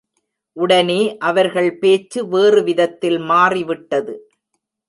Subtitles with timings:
[0.57, 1.17] உடனே
[1.19, 4.15] அவர்கள் பேச்சு வேறு விதத்தில் மாறிவிட்டது.